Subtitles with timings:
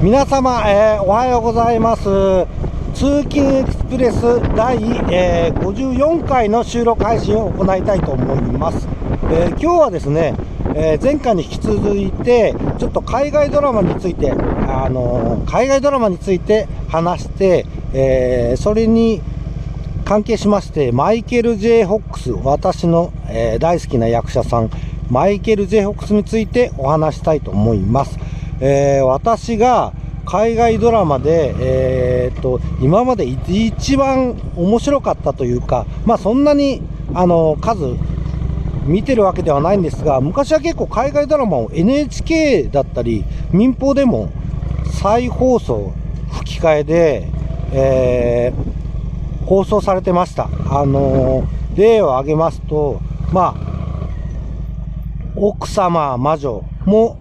[0.00, 2.04] 皆様、えー、おはようございます。
[2.94, 4.22] 通勤エクスプレス
[4.54, 4.76] 第、
[5.12, 8.86] えー、54回の収録配信を行いたいと思います、
[9.24, 10.34] えー、今日はですね、
[10.76, 19.20] え前回に引き続いてちょっと海外ドラマについて、あの海外ドラマについて話して、えそれに
[20.04, 24.70] 関係しましてマイケル・ J・ ホックス私の、え大好きな役者さん
[25.10, 28.16] マイケル・ J・ ホックスについてお話したいと思います。
[28.60, 29.92] えー、私が
[30.24, 36.82] 海外ドラマで、えー、っと今まで一番面白かったというか、まあ、そんなに
[37.14, 37.96] あの数
[38.84, 44.30] 見てるわけではないんですが昔は結構海外ドラマを NHK だったり民放でも
[45.00, 45.92] 再放送
[46.32, 47.28] 吹き替えで、
[47.72, 50.48] えー、放送されてました。
[50.70, 51.44] あの
[51.74, 53.00] 例を挙げますと、
[53.32, 53.68] まあ、
[55.36, 57.17] 奥様魔女も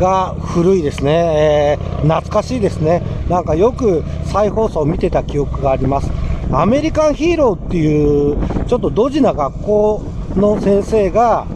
[0.00, 3.02] が古いですね、えー、懐かしいですね。
[3.28, 6.10] なんかよく再放送を見てた記憶があります。
[6.50, 10.02] アメリカンヒーローっていう、ちょっとドジな学校
[10.34, 11.46] の先生が、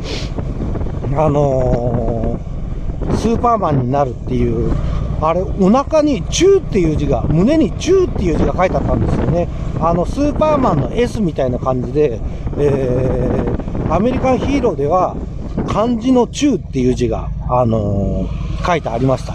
[1.16, 4.72] あのー、スーパーマンになるっていう、
[5.20, 9.48] あれ、お腹にチューっていう字が、胸にチューっていう字が書いてあったんですよね。
[9.80, 12.20] あの、スーパーマンの S みたいな感じで、
[12.58, 15.16] えー、アメリカンヒーローでは、
[15.74, 19.32] 漢字の中っていう字が、あのー、書いてありました。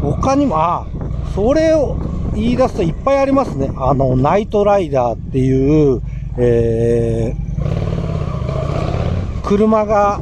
[0.00, 0.86] 他にも、あ、
[1.34, 1.96] それを
[2.36, 3.72] 言い出すといっぱいありますね。
[3.76, 6.00] あの、ナイトライダーっていう、
[6.38, 10.20] えー、車が、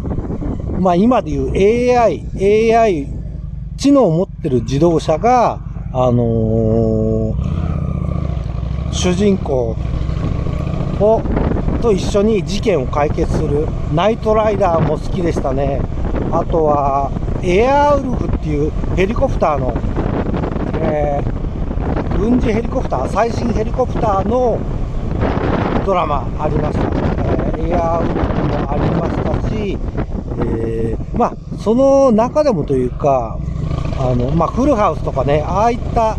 [0.78, 1.52] まあ今でいう
[2.00, 2.24] AI、
[2.74, 3.06] AI、
[3.76, 5.60] 知能を持ってる自動車が、
[5.92, 9.76] あのー、主人公
[11.00, 11.20] を
[11.80, 15.80] と一緒に事件を解決するナイトライダーも好きでしたね。
[16.30, 17.10] あとは
[17.42, 19.74] エアウルフっていうヘリコプターの、
[20.82, 24.58] えー、軍事ヘリコプター最新ヘリコプターの
[25.84, 29.78] ドラマありました、えー、エアウルフもありましたし、
[30.38, 33.38] えー、まあその中でもというか
[33.98, 36.16] あの、まあ、フルハウスとかねああいった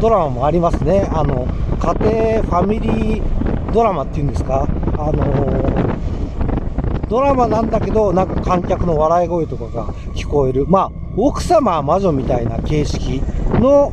[0.00, 1.08] ドラマもありますね。
[1.12, 1.46] あの
[1.80, 4.66] 家庭ファミリードラマっていうんですか、
[4.98, 13.22] あのー、ドラマなんだけど、なんか観客の笑い声とかが聞こえる、まあ、奥様は魔女みたいな形式
[13.60, 13.92] の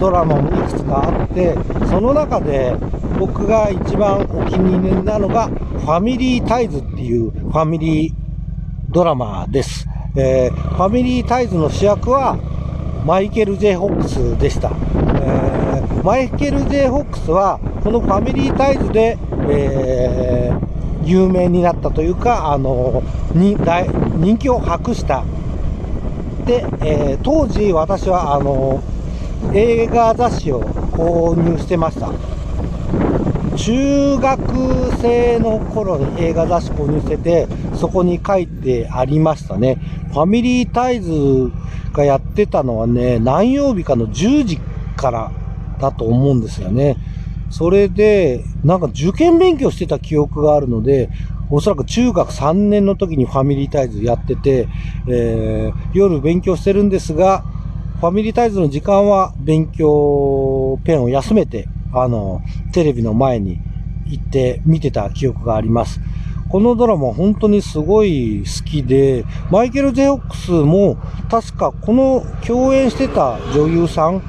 [0.00, 1.56] ドラマもいくつかあって、
[1.88, 2.76] その中で
[3.18, 8.12] 僕が一番お気に入りなのが、ファミリータイズっていうファミリー
[8.90, 9.86] ドラマです。
[10.16, 12.38] えー、ファミリータイズの主役は
[13.04, 14.70] マイケル・ジェイ・ホックスでした。
[14.70, 19.16] えー、マイケル・ジェイ・ホックスはこのファミリータイズで、
[19.48, 23.56] えー、有名になったというか、あのに
[24.16, 25.24] 人気を博した。
[26.44, 28.82] で、えー、当時私はあの
[29.54, 32.10] 映画雑誌を購入してました。
[33.56, 37.46] 中学生の頃に映画雑誌購入してて、
[37.76, 39.76] そこに書いてありましたね。
[40.10, 41.52] ファミリータイズ
[41.92, 44.58] がやってたのはね、何曜日かの10時
[44.96, 45.30] から
[45.78, 46.96] だと思うんですよね。
[47.50, 51.10] それで、なんか受験勉強してた記憶があるので、
[51.50, 54.68] おそらく中学3年の時にファミリータイズやってて、
[55.08, 57.44] えー、夜勉強してるんですが、
[58.00, 62.42] ファミリータイズの時間は勉強ペンを休めて、あの、
[62.72, 63.58] テレビの前に
[64.06, 66.00] 行って見てた記憶があります。
[66.48, 70.96] このドラマ本当にすごい好きで、マイケル・ジェオックスも
[71.30, 74.22] 確かこの共演してた女優さん、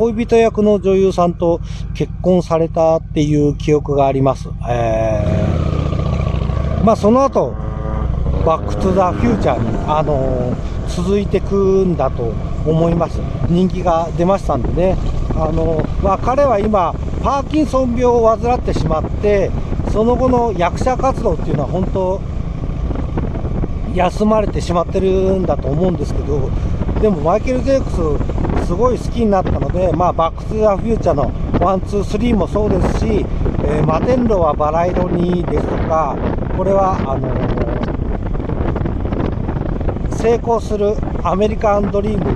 [0.00, 1.60] 恋人役の女優さんと
[1.92, 4.48] 結婚されたっていう記憶があります。
[4.66, 7.52] えー、まあその後、
[8.46, 12.32] バックトゥザフューチャーに、あのー、続いてくんだと
[12.66, 13.20] 思います。
[13.50, 14.96] 人気が出ましたんでね。
[15.34, 19.50] あのー、まあ彼は今、パーキンソン病を患ってしまって、
[19.92, 22.22] その後の役者活動っていうのは本当、
[23.94, 26.48] 休まれてしまってるんだと思うんですけど、
[27.02, 28.39] でもマイケル・ J・フォックス
[28.70, 36.16] すごい好きになったので、まあ、バック・トゥ・ザ・フューチャーのワン、ツー、スリーもそうですし、えー、摩天楼はバラ色にですとか、
[36.56, 40.94] これはあのー、成功する
[41.24, 42.30] アメリカンドリーム、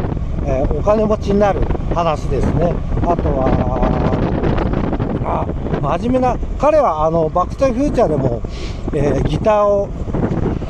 [0.45, 1.61] えー、お金持ちになる
[1.95, 2.75] 話ですね。
[3.03, 3.47] あとは、
[5.25, 5.47] あ
[5.81, 8.43] 真面目な、彼はあのバック・トゥ・フューチャーでも、
[8.93, 9.89] えギターを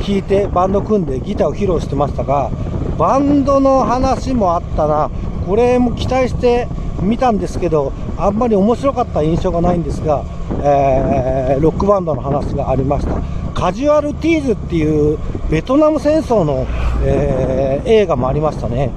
[0.07, 2.51] 弾いてバンド組んでギターを披露してましたが、
[2.99, 5.11] バンドの話もあったな、
[5.47, 6.69] これも期待して
[7.03, 10.25] 見たんですけど、あんまり面白かった印象がないんですが、
[10.63, 13.21] えー、ロックバンドの話がありました。
[13.53, 15.19] カジュアルティーズっていう
[15.51, 16.67] ベトナム戦争の、
[17.05, 18.91] えー、映画もありましたね。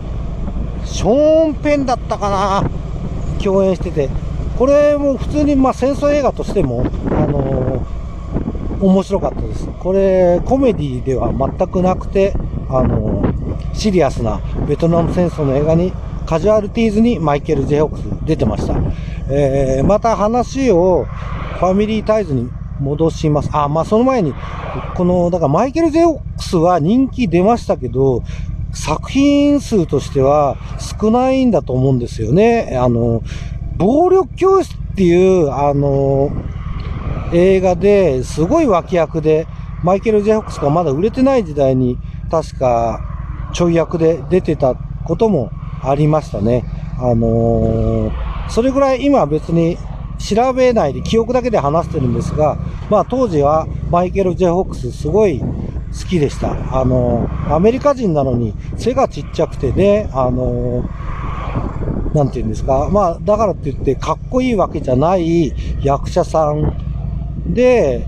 [0.86, 2.70] ショーン・ペンだったかな？
[3.44, 4.10] 共演してて、
[4.58, 9.68] これも普通にまあ戦争映画としても、あのー、面白かったです。
[9.80, 12.34] これ、コメディでは全くなくて、
[12.70, 15.94] あのー、シリアスなベトナム戦争の映画に、
[16.28, 18.76] カジュアルティーズにマイケル・ジェホックス出てました。
[19.30, 22.50] えー、また話をファミリータイズに
[22.82, 23.50] 戻します。
[23.54, 24.34] あ、まあその前に、
[24.96, 28.24] この、だからマイケル・ジェホックスは人気出ましたけど、
[28.74, 30.58] 作品数としては
[31.00, 32.78] 少ないんだと思うんですよね。
[32.78, 33.24] あの、
[33.78, 36.30] 暴力教室っていう、あの、
[37.34, 39.48] 映画ですごい脇役で、
[39.82, 41.98] マイケル・ジェホックスがまだ売れてない時代に、
[42.30, 43.00] 確か
[43.54, 45.52] ちょい役で出てたことも
[45.90, 46.64] ありましたね。
[47.00, 49.78] あのー、それぐらい今別に
[50.18, 52.58] 調べないで記憶だけで話してるんですが、
[52.90, 55.46] まあ当時はマイケル・ジェホックスすごい好
[56.10, 56.80] きでした。
[56.80, 60.90] あの、アメリカ人なのに背がちっちゃくてね、あの、
[62.14, 62.90] なんて言うんですか。
[62.92, 68.06] まあ、だからって言ってかっこいいわけじゃない役者さんで、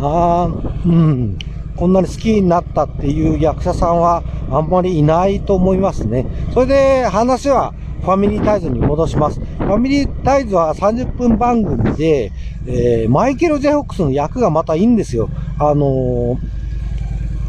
[0.00, 0.48] あ
[0.86, 1.38] うん、
[1.76, 4.22] こんなに好きになったっていう役者さんは
[4.54, 6.26] あんまりいないと思いますね。
[6.52, 9.40] それで話はファミリータイズに戻します。
[9.40, 12.32] ファミリータイズは30分番組で、
[12.66, 15.30] えー、マイケル・ジェホックスの役がまたいいんですよ。
[15.58, 16.38] あのー、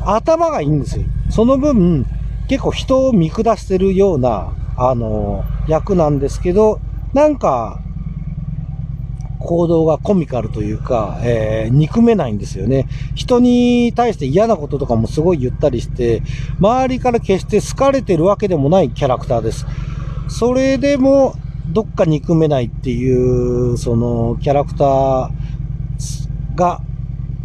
[0.06, 1.04] 頭がいいんですよ。
[1.30, 2.06] その分、
[2.48, 6.80] 結構人を見下してるような、あのー、役なんですけど、
[7.14, 7.82] なんか、
[9.46, 12.88] 行動がコミカルというか、えー、憎めないんですよね。
[13.14, 16.22] 人に対して嫌なこととかもすごい言ったりして、
[16.60, 19.66] 周りから決して好かれてるわけでもないキャラクターです。
[20.28, 21.36] それでも、
[21.72, 25.30] どっか憎めないっていう、その、キャラクター
[26.56, 26.82] が、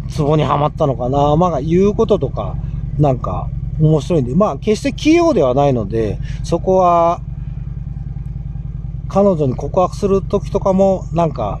[0.09, 1.35] ツボにはまったのかな。
[1.35, 2.55] まあ、言うこととか、
[2.99, 3.49] なんか、
[3.79, 7.21] 面白いんで、まあ、決して器用ではないので、そこは、
[9.07, 11.59] 彼女に告白するときとかも、なんか、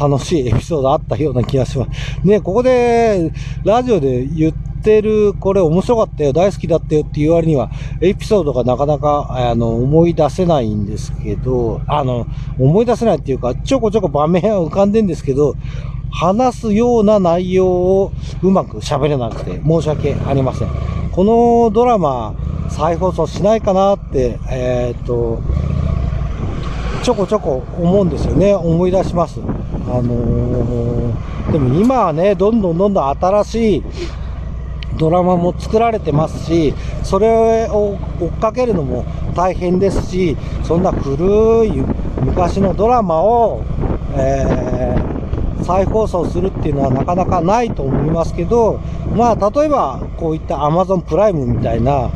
[0.00, 2.26] 楽しいエピソードあったような気がします。
[2.26, 3.30] ね、ここで、
[3.64, 4.52] ラジオで言っ
[4.82, 7.70] てる、これ面白かったよ、大好きだったよっていう割には、
[8.00, 12.26] エピソードがなかなか、あの、思い出せないんですけど、あの、
[12.58, 15.54] 思い出せないっていうか、ちょこちょこ場面は浮かんでんですけど、
[16.10, 18.12] 話すような内容を
[18.42, 20.68] うまく喋れなくて申し訳ありません。
[21.12, 22.34] このドラマ、
[22.68, 25.40] 再放送しないかなって、えー、っと、
[27.02, 28.54] ちょこちょこ思うんですよね。
[28.54, 29.40] 思い出します。
[29.40, 33.82] あのー、でも今はね、どんどんどんどん新しい
[34.98, 39.04] ドラマも作られてますし、それを追っかけるのも
[39.34, 41.72] 大変ですし、そんな古い
[42.20, 43.62] 昔のドラマを、
[44.14, 48.78] えー、再放送するっていうのはなかなかないと思いますけど、
[49.16, 52.10] まあ、例えばこういった Amazon プライムみたいな、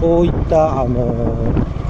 [0.00, 1.81] こういった、あのー、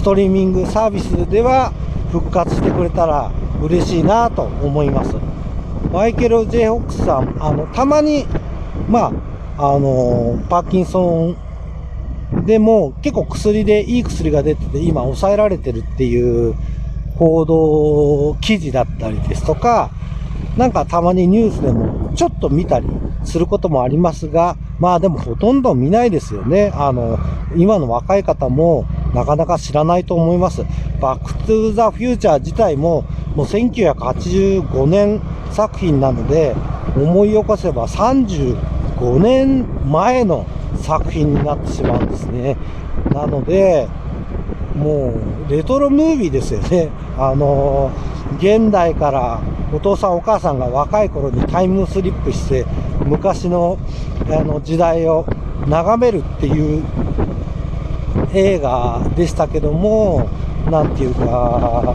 [0.00, 1.74] ストリーミングサービスでは
[2.10, 3.30] 復活してくれたら
[3.60, 5.14] 嬉しいなと思います。
[5.92, 8.24] マイケル・ジェイ・ホックスさん、あの、たまに
[8.88, 9.12] ま
[9.58, 11.34] あ、あの、パーキンソ
[12.32, 16.54] ンでも結構薬でいい薬が出てて今抑えられてるっていう
[17.16, 19.90] 報道記事だったりですとか、
[20.56, 22.86] なんかたまにニュースでもちょっと見たり
[23.24, 26.72] することもありますが、まあでもほとんど見ないですよね。
[26.74, 27.18] あの、
[27.54, 30.64] 今の若い方もなかなか知らないと思います。
[31.00, 36.54] バックトゥーザフューチャー自体ももう1985年作品なので、
[36.96, 42.56] 思い起こせば35年前の作品になってしまうんですね。
[43.12, 43.88] なので、
[44.76, 45.14] も
[45.48, 46.90] うレトロムービーですよね。
[47.18, 47.90] あの
[48.38, 49.40] 現代から
[49.72, 52.64] お父さんお母さんが若い頃にタイムスリップして
[53.04, 53.78] 昔の
[54.26, 55.26] あの時代を
[55.66, 56.82] 眺めるっていう
[58.34, 60.28] 映画でしたけども、
[60.70, 61.94] なんていうか、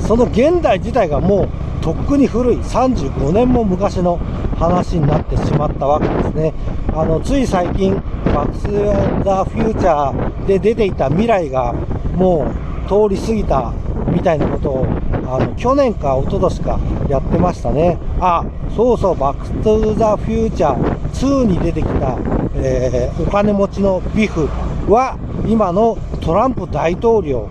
[0.00, 1.48] その現代自体がもう
[1.82, 4.18] とっくに古い35年も昔の
[4.58, 6.52] 話になってしまったわけですね。
[6.92, 11.72] あの、つい最近、バックス・ザ・フューチャーで出ていた未来が
[12.14, 12.46] も
[12.86, 13.72] う通り過ぎた
[14.08, 14.86] みたいなことを、
[15.28, 17.98] あの、去年か一昨年かやってましたね。
[18.20, 19.52] あ、そうそう、バックス・
[19.98, 22.16] ザ・フューチャー2に出てきた、
[22.56, 24.48] えー、お金持ちのビフ
[24.90, 27.48] は、今のトランプ大統領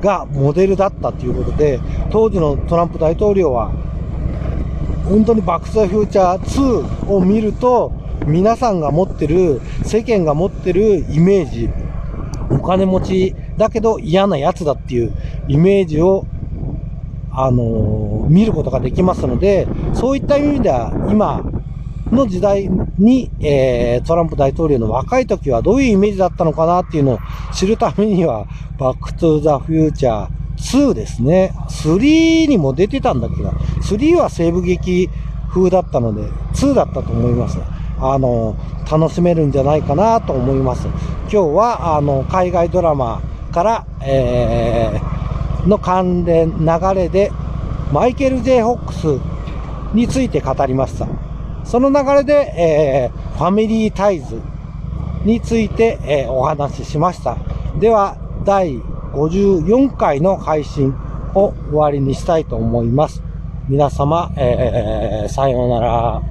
[0.00, 3.70] がモデルだったということで、当時のトランプ大統領は、
[5.04, 7.92] 本当にバックス・フューチャー2を見ると、
[8.26, 11.68] 皆さんが持ってる、世間が持ってるイメージ、
[12.50, 15.14] お金持ちだけど嫌なやつだっていう
[15.48, 16.26] イメージを、
[17.32, 21.49] あのー、見ることができますので、そういった意味では今、
[22.10, 27.18] の時代に、えー、トランプ大統領の若い時はどういうイメージだったのかなっていうのを
[27.52, 28.46] 知るためには、
[28.78, 31.52] バックトゥーザフューチャー2ですね。
[31.68, 35.08] 3にも出てたんだけど、3は西部劇
[35.48, 36.22] 風だったので、
[36.54, 37.58] 2だったと思います。
[37.98, 38.56] あの、
[38.90, 40.86] 楽しめるんじゃないかなと思います。
[41.24, 47.30] 今日は、あの、海外ドラマから、えー、の関連流れで、
[47.92, 49.20] マイケル・ J・ ホックス
[49.94, 51.29] について語りました。
[51.64, 54.40] その流れで、えー、ファミリータイズ
[55.24, 57.36] について、えー、お話ししました。
[57.78, 58.78] では、第
[59.12, 60.94] 54回の配信
[61.34, 63.22] を終わりにしたいと思います。
[63.68, 66.22] 皆様、えー、さようなら。